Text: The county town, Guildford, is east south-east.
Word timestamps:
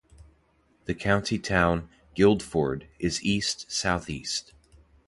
The 0.85 0.95
county 0.95 1.37
town, 1.37 1.87
Guildford, 2.15 2.87
is 2.97 3.23
east 3.23 3.71
south-east. 3.71 4.51